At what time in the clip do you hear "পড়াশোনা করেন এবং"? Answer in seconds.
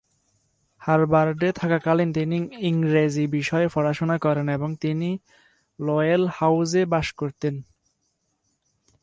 3.67-4.69